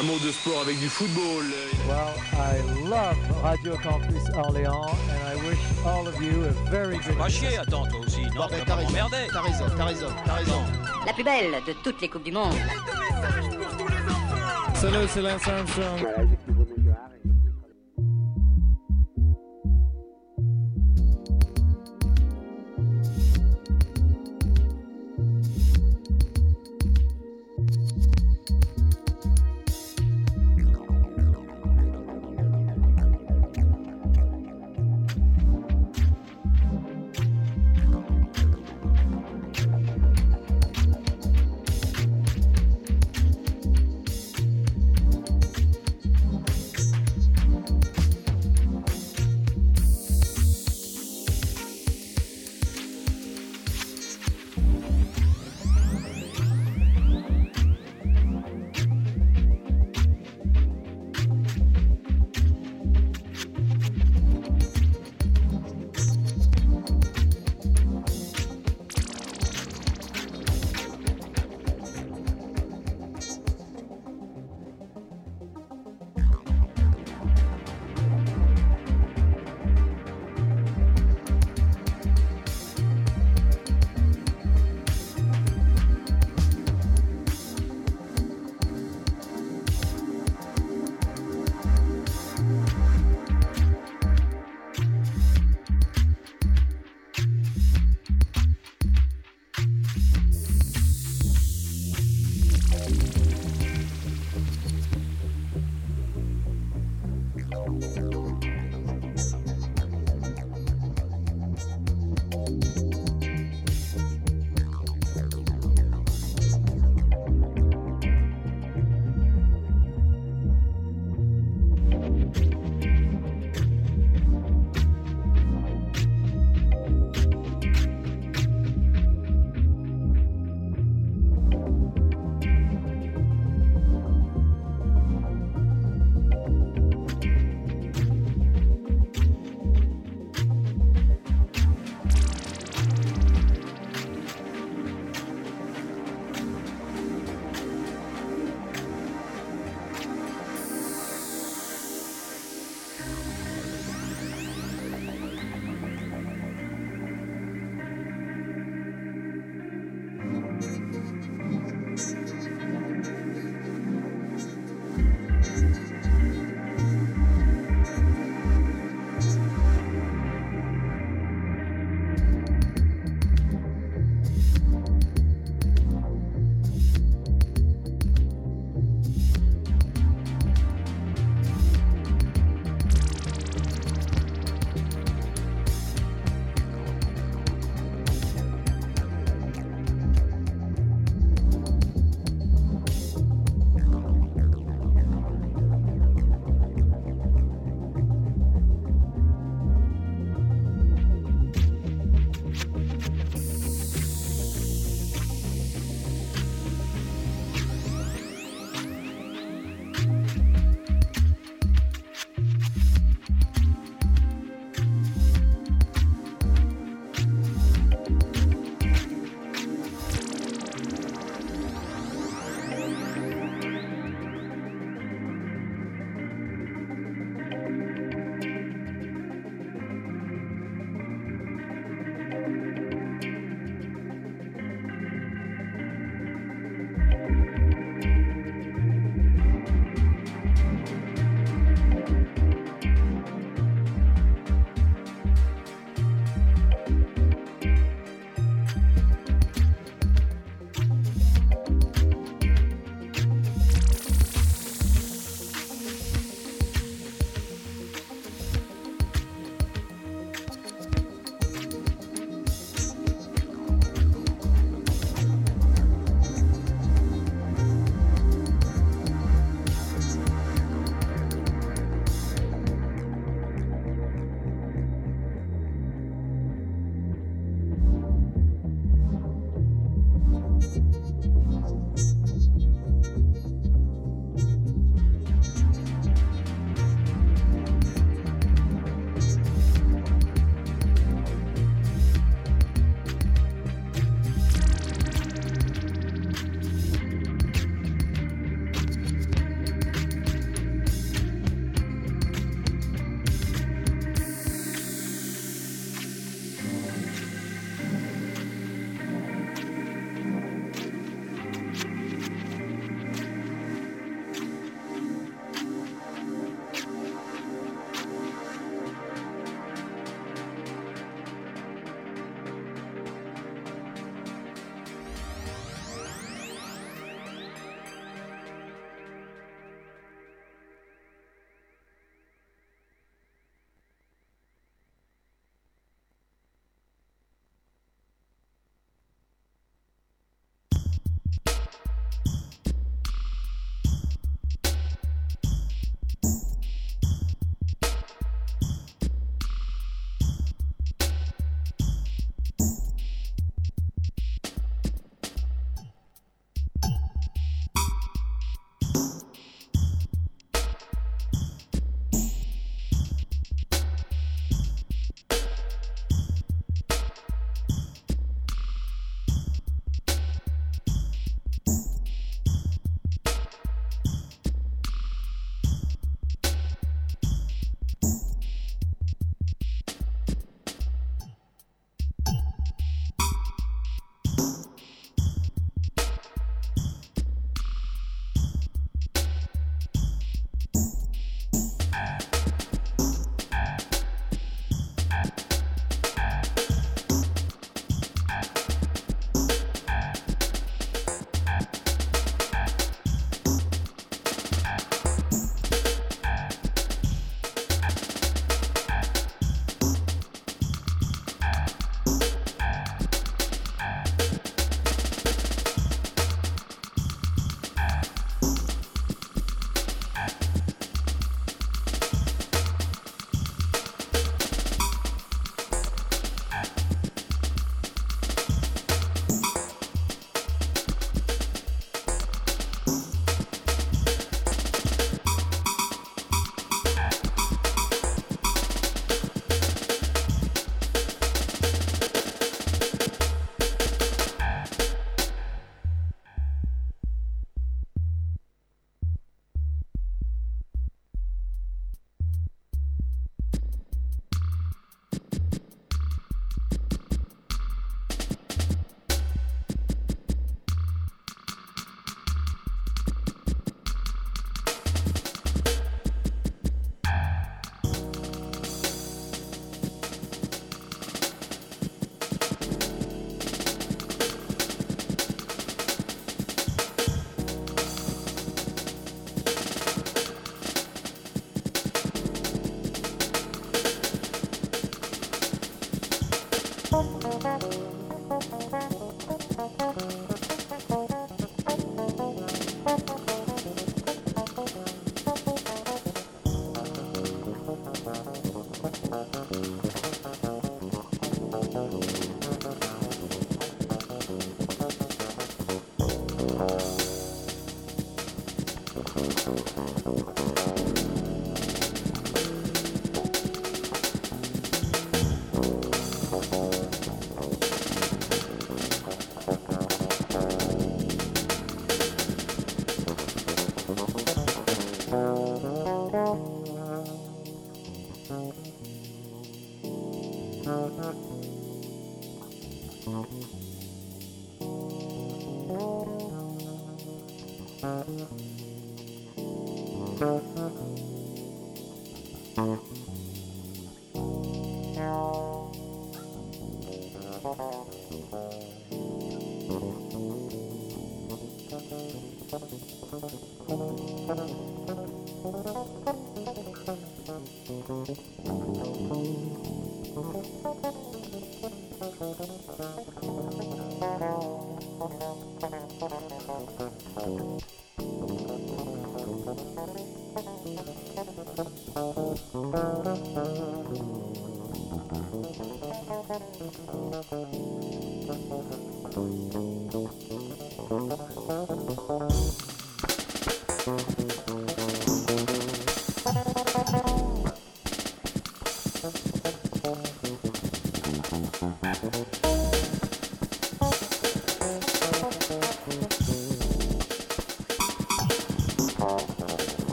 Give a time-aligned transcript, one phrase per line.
[0.00, 1.44] Un mot de sport avec du football.
[1.86, 7.18] Well, I love Radio Campus Orléans and I wish all of you a very good
[7.18, 8.94] Pas chier, attends, toi aussi, non ben, tu vas t'as raison,
[9.30, 10.64] t'as raison, t'as raison, t'as raison.
[11.04, 12.54] La plus belle de toutes les Coupes du Monde.
[14.74, 16.28] Salut, c'est Lance Armstrong.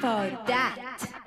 [0.00, 1.25] for that.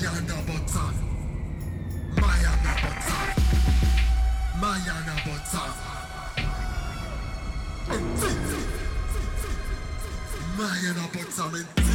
[0.00, 0.84] Mayana Botsa.
[2.16, 3.16] Mayana Botsa.
[10.56, 11.89] Mayana Botsa.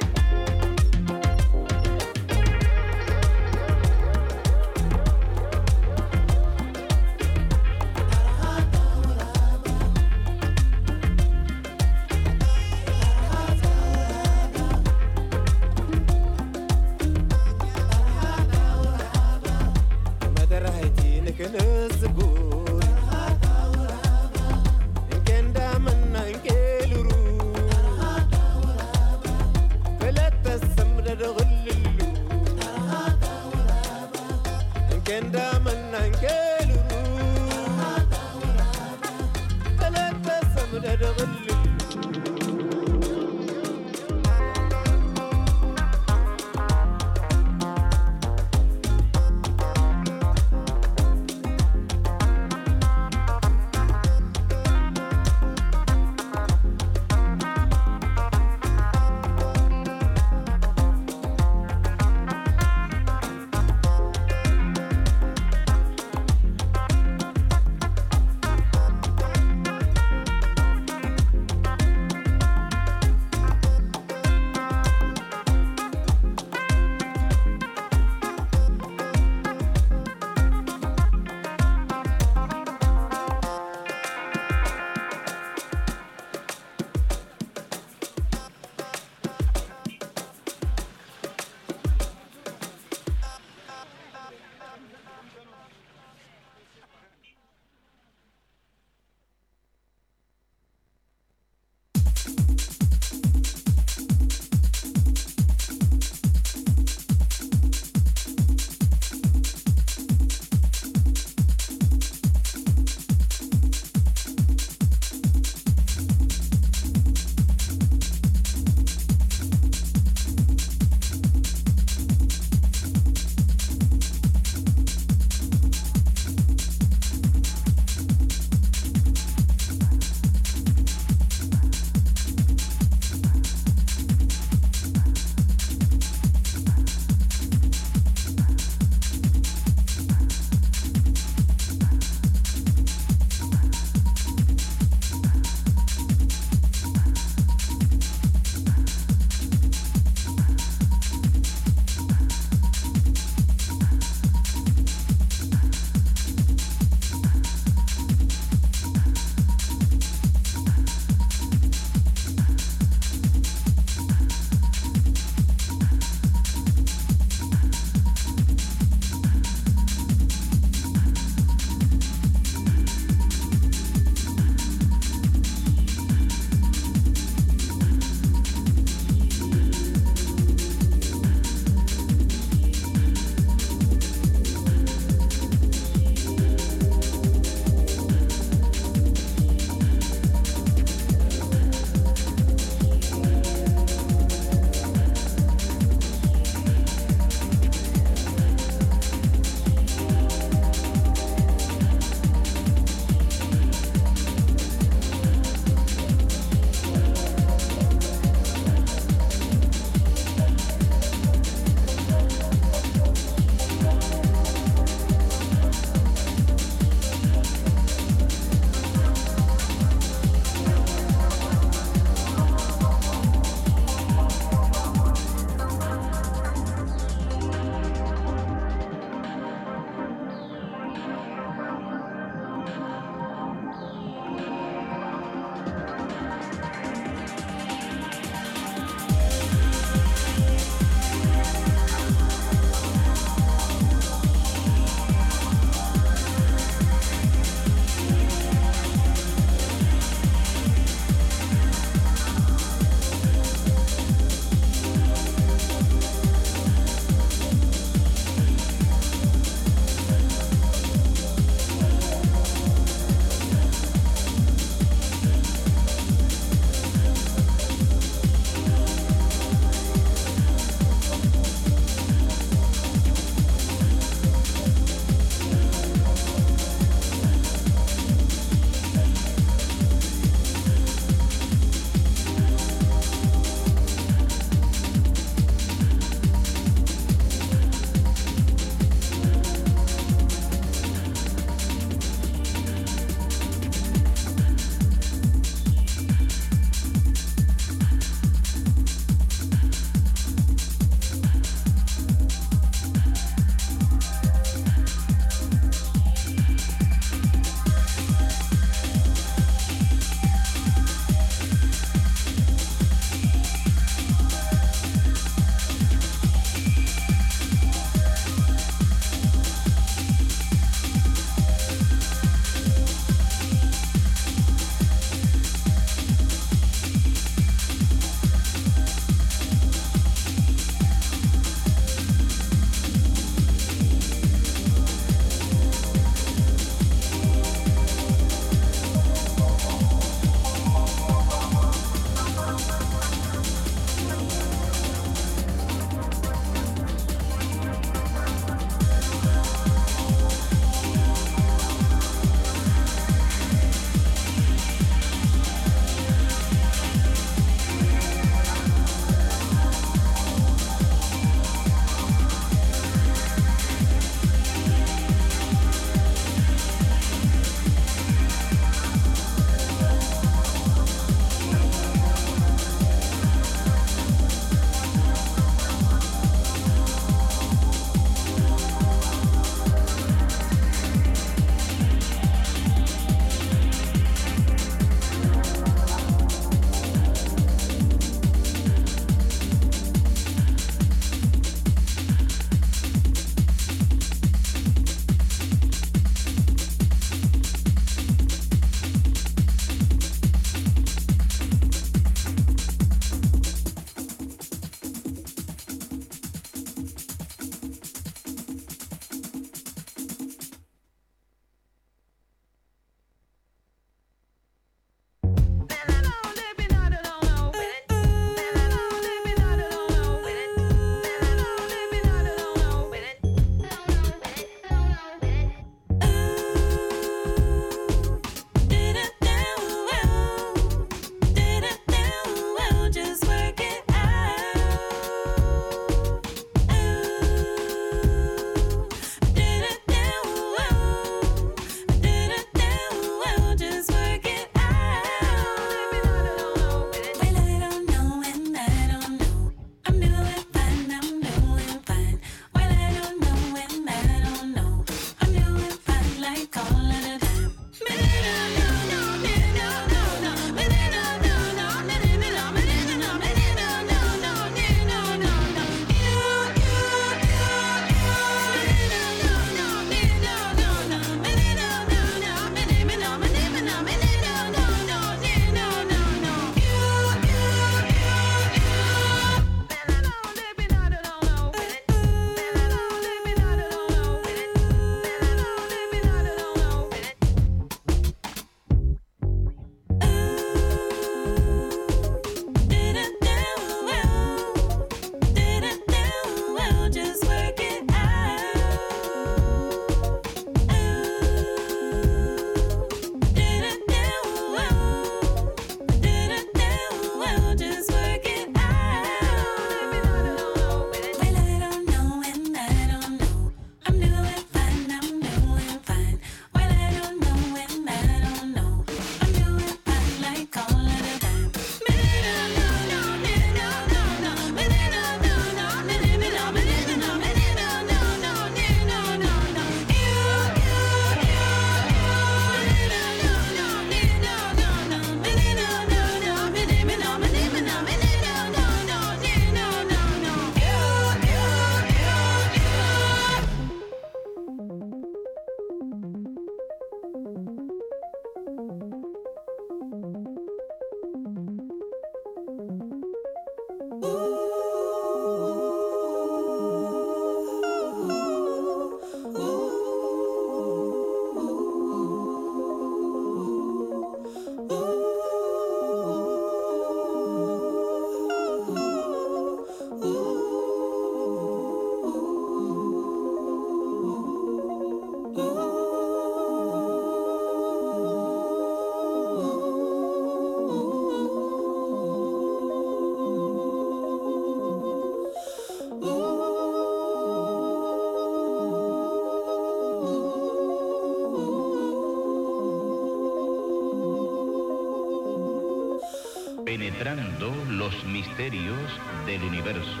[597.68, 598.78] Los misterios
[599.26, 600.00] del universo.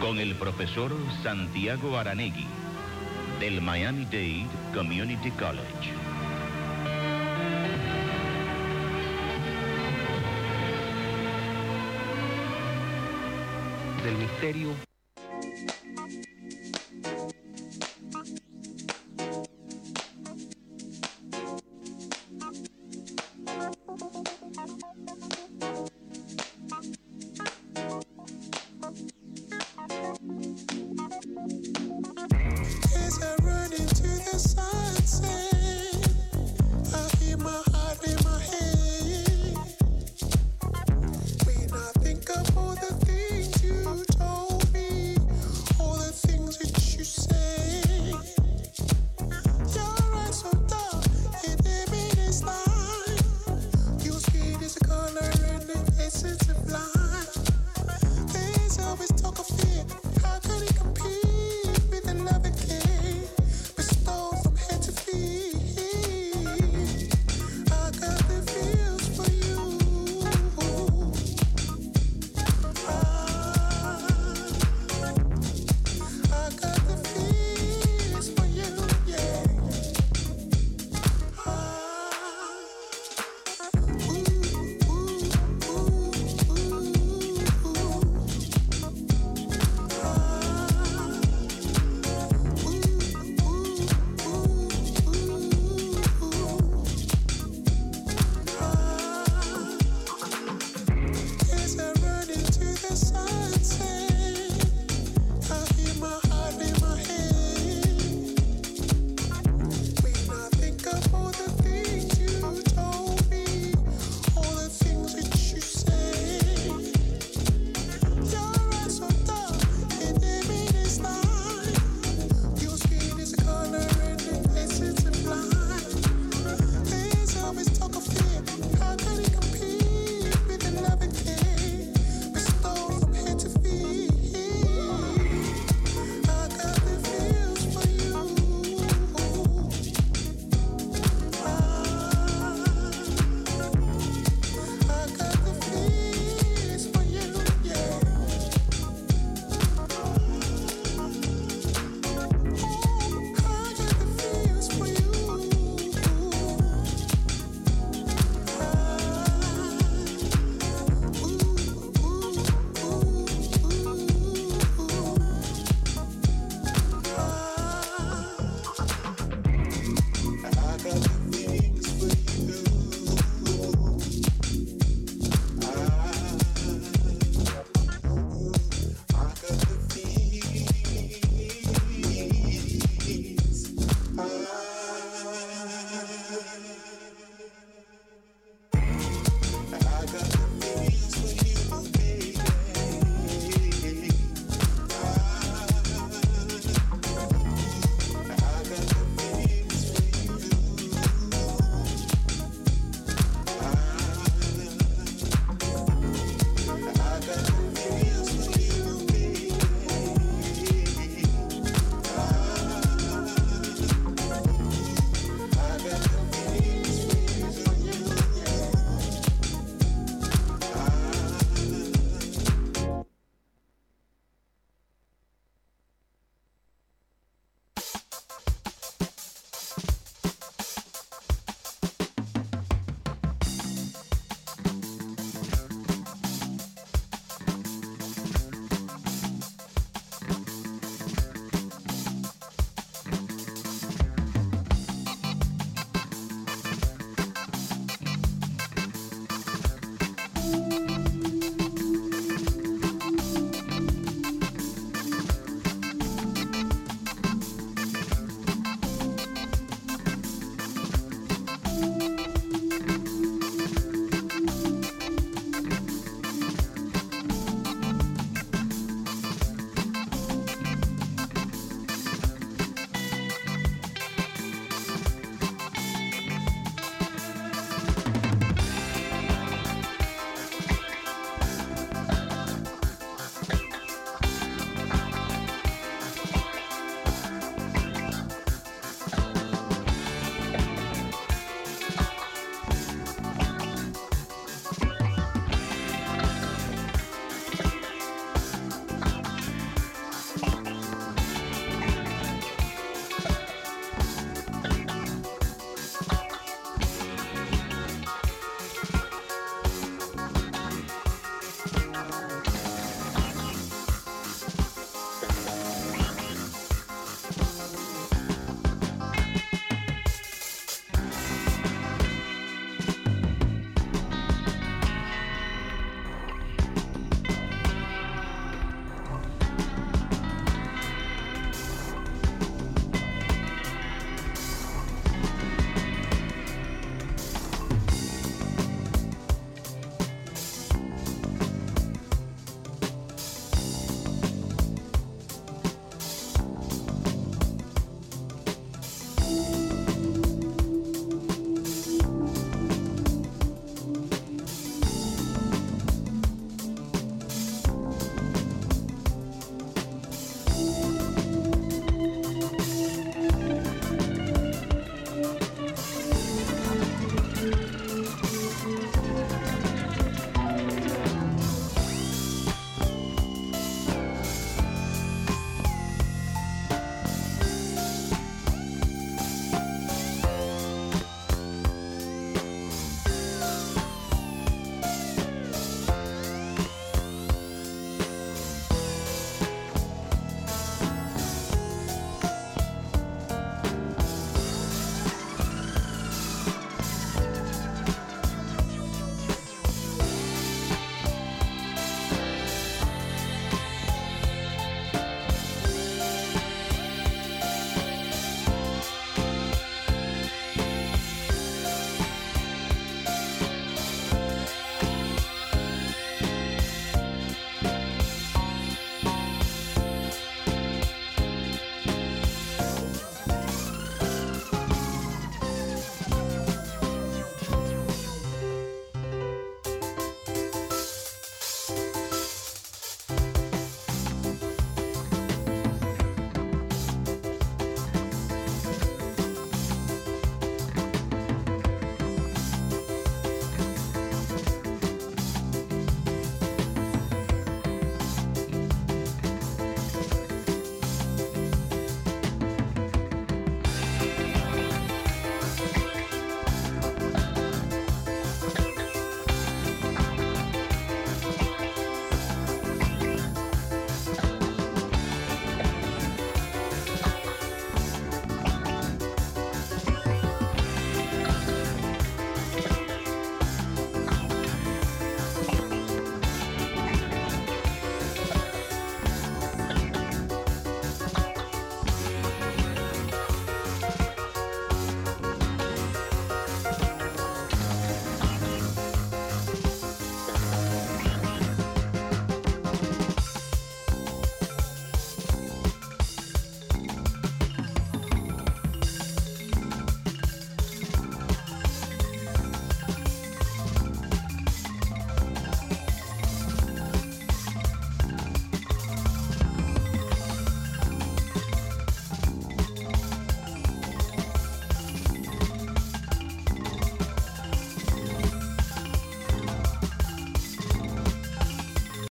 [0.00, 2.46] Con el profesor Santiago Aranegui,
[3.40, 5.92] del Miami-Dade Community College.
[14.04, 14.85] del misterio